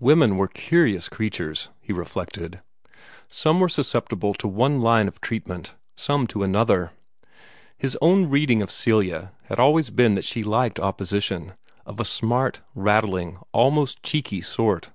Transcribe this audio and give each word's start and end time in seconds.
Women 0.00 0.36
were 0.36 0.48
curious 0.48 1.08
creatures, 1.08 1.68
he 1.80 1.92
reflected. 1.92 2.60
Some 3.28 3.60
were 3.60 3.68
susceptible 3.68 4.34
to 4.34 4.48
one 4.48 4.80
line 4.80 5.06
of 5.06 5.20
treatment, 5.20 5.76
some 5.96 6.26
to 6.26 6.42
another. 6.42 6.90
His 7.78 7.96
own 8.02 8.28
reading 8.28 8.62
of 8.62 8.70
Celia 8.72 9.30
had 9.44 9.60
always 9.60 9.90
been 9.90 10.16
that 10.16 10.24
she 10.24 10.42
liked 10.42 10.80
opposition, 10.80 11.52
of 11.86 12.00
a 12.00 12.04
smart, 12.04 12.62
rattling, 12.74 13.38
almost 13.52 14.02
cheeky, 14.02 14.40
sort. 14.40 14.90